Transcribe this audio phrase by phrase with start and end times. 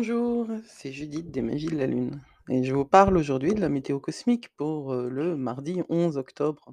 [0.00, 3.68] Bonjour, c'est Judith des Magies de la Lune et je vous parle aujourd'hui de la
[3.68, 6.72] météo cosmique pour, heu, le mardi 11 octobre.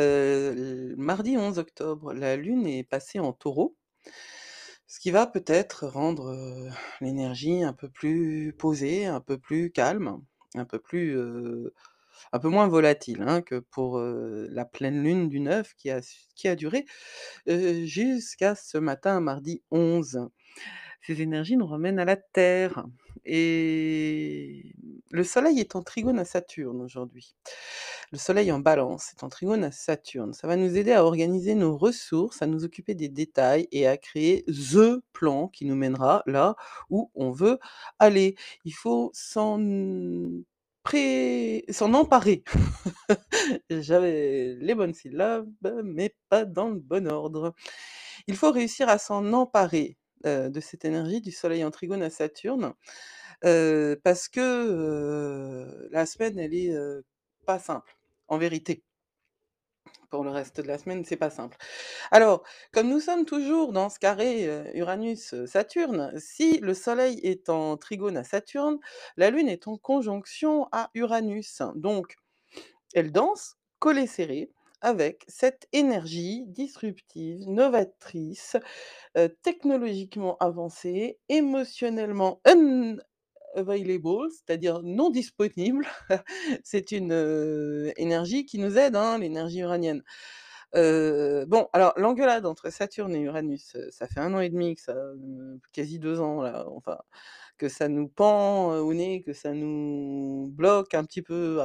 [0.00, 3.76] Heu, l mardi 11 octobre, la Lune est passée en Taureau
[4.90, 6.70] ce qui va peut-être rendre, heu,
[7.02, 10.18] l'énergie un peu plus posée, un peu plus calme,
[10.54, 11.14] un peu plus,
[12.44, 16.00] moins volatile, hein, que pour, la pleine lune du 9 qui a
[16.36, 16.86] qui a duré,
[17.46, 20.28] jusqu'à ce matin, mardi 11.
[21.00, 22.84] Ces énergies nous ramènent à la Terre
[23.24, 24.74] et
[25.10, 27.34] le soleil est en trigone à Saturne aujourd'hui.
[28.10, 30.32] Le soleil en Balance est en trigone à Saturne.
[30.32, 33.96] Ça va nous aider à organiser nos ressources, à nous occuper des détails et à
[33.96, 36.56] créer the plan qui nous mènera là
[36.90, 37.58] où on veut
[37.98, 38.34] aller.
[38.64, 39.58] Il faut s'en
[41.70, 42.44] s'en emparer.
[43.70, 45.50] J'avais les bonnes syllabes,
[45.84, 47.54] mais pas dans le bon ordre.
[48.26, 52.74] Il faut réussir à s'en emparer, de cette énergie du soleil en trigone à Saturne,
[53.44, 56.74] heu, parce que, heu, la semaine, elle est,
[57.46, 57.96] pas simple,
[58.28, 58.82] en vérité.
[60.10, 61.56] Pour le reste de la semaine, c'est pas simple.
[62.12, 67.20] Alors, comme nous sommes toujours dans ce carré, heu, Uranus, heu, Saturne, si le soleil
[67.24, 68.78] est en trigone à Saturne,
[69.18, 71.62] la Lune est en conjonction à Uranus.
[71.76, 72.16] Donc,
[72.94, 74.50] elle danse, collée serrée,
[74.82, 78.56] avec cette énergie disruptive, novatrice,
[79.18, 85.86] heu, technologiquement avancée, émotionnellement unavailable, c'est-à-dire non disponible.
[86.64, 90.02] C'est une, heu, énergie qui nous aide, hein, l'énergie uranienne.
[90.76, 94.82] Heu, bon, alors l'engueulade entre Saturne et Uranus, ça fait 1 an et demi que
[95.72, 96.66] quasi 2 ans là,
[97.58, 101.56] que ça nous pend, au nez, que ça nous bloque un petit peu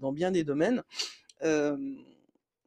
[0.00, 0.82] dans bien des domaines.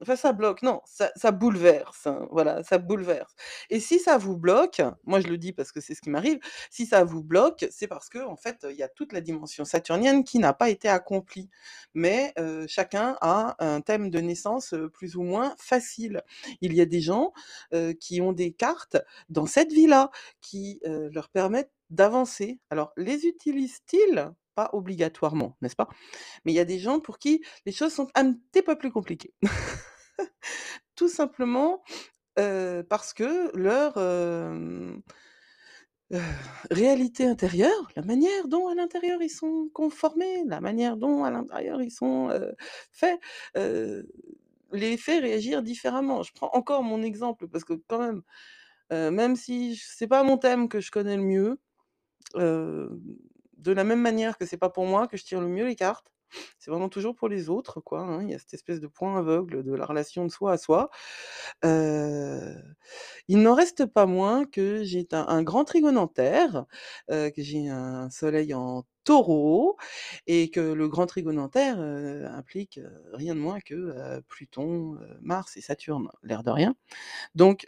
[0.01, 3.33] Enfin ça bloque, non, ça ça bouleverse, hein, voilà, ça bouleverse
[3.69, 6.38] et si ça vous bloque, moi je le dis parce que c'est ce qui m'arrive,
[6.69, 10.25] si ça vous bloque, c'est parce qu'en fait, il y a toute la dimension saturnienne
[10.25, 11.50] qui n'a pas été accomplie.
[11.94, 16.22] Mais, heu, chacun a un thème de naissance, plus ou moins facile.
[16.61, 17.31] Il y a des gens,
[17.73, 18.97] heu, qui ont des cartes
[19.29, 20.11] dans cette vie-là,
[20.41, 22.59] qui, leur permettent d'avancer.
[22.69, 24.29] Alors les utilisent-ils?
[24.55, 25.89] Pas obligatoirement, n'est-ce pas?
[26.45, 28.91] Mais il y a des gens pour qui les choses sont un petit peu plus
[28.91, 29.33] compliquées.
[30.95, 31.83] Tout simplement,
[32.35, 33.95] parce que leur,
[36.71, 41.81] réalité intérieure, la manière dont à l'intérieur ils sont conformés, la manière dont à l'intérieur
[41.81, 42.29] ils sont,
[42.91, 43.19] faits,
[44.72, 46.23] les fait réagir différemment.
[46.23, 48.22] Je prends encore mon exemple parce que quand même,
[49.11, 51.59] même si c'est pas mon thème que je connais le mieux,
[53.57, 55.75] de la même manière que c'est pas pour moi que je tire le mieux les
[55.75, 56.11] cartes,
[56.59, 58.24] c'est vraiment toujours pour les autres quoi, hein.
[58.24, 60.90] Il y a cette espèce de point aveugle de la relation de soi à soi.
[63.28, 65.97] Il n'en reste pas moins que j'ai un un grand trigone
[67.09, 69.78] que j'ai un soleil en Taureau
[70.28, 72.80] et que le grand trigone implique,
[73.14, 76.75] rien de moins que, Pluton, Mars et Saturne, l'air de rien.
[77.35, 77.68] Donc,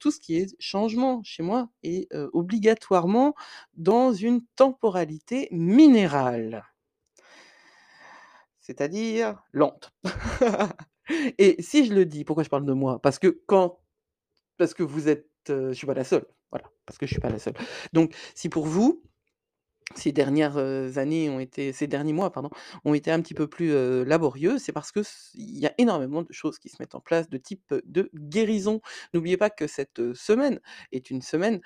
[0.00, 3.34] tout ce qui est changement chez moi est, obligatoirement
[3.76, 6.64] dans une temporalité minérale.
[8.64, 9.92] C'est-à-dire lente.
[11.38, 12.98] Et si je le dis, pourquoi je parle de moi?
[13.02, 13.78] Parce que quand
[14.56, 17.20] parce que vous êtes, heu, je suis pas la seule, voilà, parce que je suis
[17.20, 17.52] pas la seule.
[17.92, 19.02] Donc si pour vous,
[19.94, 20.56] ces dernières,
[20.98, 22.50] années ont été ces derniers mois pardon,
[22.84, 23.72] ont été un petit peu plus,
[24.04, 25.00] laborieux, c'est parce que
[25.34, 28.80] il y a énormément de choses qui se mettent en place de type, de guérison.
[29.12, 30.60] N'oubliez pas que cette, semaine
[30.92, 31.60] est une semaine,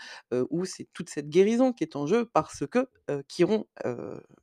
[0.50, 3.66] où c'est toute cette guérison qui est en jeu parce que, heu, Chiron,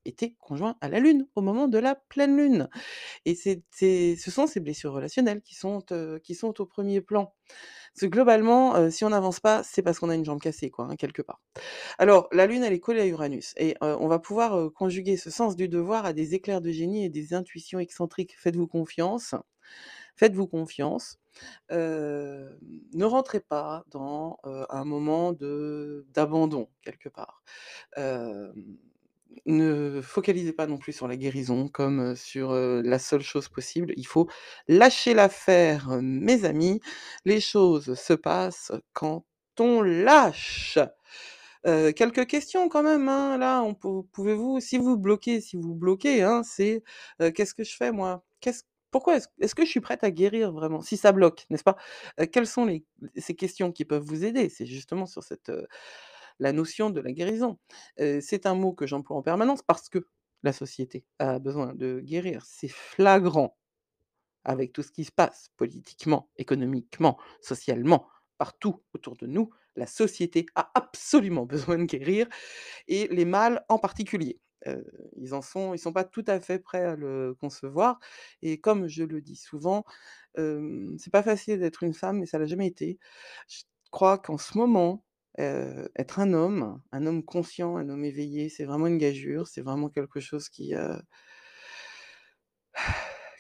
[0.05, 2.69] était conjoint à la Lune au moment de la pleine Lune
[3.25, 5.83] et c'est ce sont ces blessures relationnelles qui sont,
[6.23, 7.33] qui sont au 1er plan.
[7.95, 10.95] Parce globalement, si on n'avance pas, c'est parce qu'on a une jambe cassée quoi, hein,
[10.97, 11.41] quelque part.
[11.97, 15.55] Alors la Lune, elle est collée à Uranus heu, on va pouvoir, conjuguer ce sens
[15.55, 18.35] du devoir à des éclairs de génie et des intuitions excentriques.
[18.37, 19.35] Faites-vous confiance,
[20.15, 21.19] faites-vous confiance.
[21.71, 24.37] Ne rentrez pas dans,
[24.69, 27.43] un moment d'abandon quelque part.
[29.45, 33.93] Ne focalisez pas non plus sur la guérison comme, sur, la seule chose possible.
[33.97, 34.27] Il faut
[34.67, 36.79] lâcher l'affaire, mes amis.
[37.25, 39.25] Les choses se passent quand
[39.59, 40.79] on lâche.
[41.65, 43.65] Quelques questions quand même, hein, là,
[44.11, 46.83] pouvez-vous si vous bloquez si vous bloquez, hein, c'est,
[47.33, 48.23] «Qu'est-ce que je fais moi?
[48.91, 51.75] Pourquoi est-ce que je suis prête à guérir vraiment?» si ça bloque, n'est-ce pas?
[52.31, 52.67] Quelles sont
[53.17, 54.49] ces questions qui peuvent vous aider?
[54.49, 55.51] C'est justement sur cette,
[56.39, 57.57] la notion de la guérison.
[57.97, 60.07] C'est un mot que j'emploie en permanence parce que
[60.43, 62.43] la société a besoin de guérir.
[62.45, 63.57] C'est flagrant
[64.43, 68.07] avec tout ce qui se passe politiquement, économiquement, socialement,
[68.37, 69.49] partout autour de nous.
[69.75, 72.27] La société a absolument besoin de guérir
[72.87, 74.39] et les mâles en particulier.
[74.67, 74.85] Heu,
[75.17, 77.99] ils en sont ils sont pas tout à fait prêts à le concevoir
[78.41, 79.85] et comme je le dis souvent,
[80.37, 82.99] hem, c'est pas facile d'être une femme et ça l'a jamais été.
[83.49, 85.05] Je crois qu'en ce moment,
[85.39, 89.61] heu, être un homme, un homme conscient, un homme éveillé, c'est vraiment une gageure, c'est
[89.61, 90.97] vraiment quelque chose qui, heu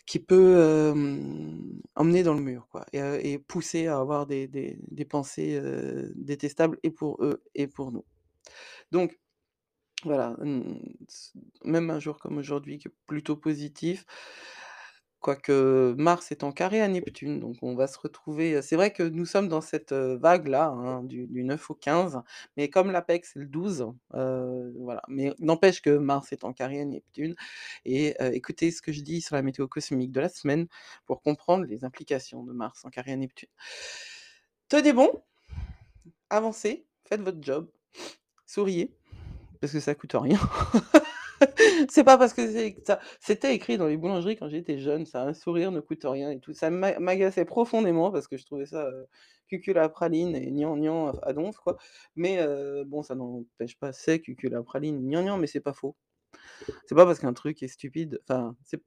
[0.05, 0.93] qui peut,
[1.95, 5.61] emmener dans le mur quoi et pousser à avoir des des pensées,
[6.15, 8.05] détestables et pour eux et pour nous.
[8.91, 9.19] Donc
[10.03, 10.79] voilà, mmh,
[11.63, 14.05] même un jour comme aujourd'hui plutôt positif,
[15.25, 19.01] quoique Mars est en carré à Neptune, donc on va se retrouver, c'est vrai que
[19.01, 22.21] nous sommes dans cette, vague-là, hein, du du 9 au 15,
[22.57, 26.79] mais comme l'apex c'est le 12, heu, voilà, mais n'empêche que Mars est en carré
[26.79, 27.35] à Neptune
[27.85, 30.67] et écoutez ce que je dis sur la météo cosmique de la semaine
[31.07, 33.49] pour comprendre les implications de Mars en carré à Neptune.
[34.69, 35.09] Tenez bon,
[36.29, 37.67] avancez, faites votre job,
[38.45, 38.95] souriez,
[39.59, 40.39] parce que ça coûte rien.
[41.89, 42.41] C'est pas parce que
[43.19, 46.39] c'était écrit dans les boulangeries quand j'étais jeune ça, un sourire ne coûte rien et
[46.39, 49.07] tout, ça m'a m'agaçait profondément parce que je trouvais ça, heu,
[49.47, 51.77] cuculapraline et gnangnan à donf quoi,
[52.15, 52.39] mais
[52.85, 55.95] bon ça n'empêche pas c'est cuculapraline gnangnan mais c'est pas faux.
[56.87, 58.81] C'est pas parce qu'un truc est stupide, enfin c'est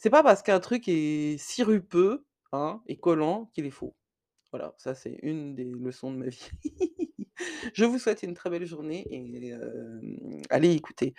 [0.00, 3.94] c'est pas parce qu'un truc est sirupeux, hein, et collant qu'il est faux.
[4.54, 6.48] Voilà, ça c'est une des leçons de ma vie.
[7.74, 9.52] Je vous souhaite une très belle journée et
[10.48, 11.14] allez écouter,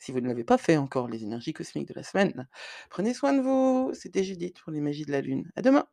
[0.00, 2.48] si vous ne l'avez pas fait encore, les énergies cosmiques de la semaine.
[2.90, 5.48] Prenez soin de vous, c'était Judith pour les magies de la lune.
[5.54, 5.86] À demain!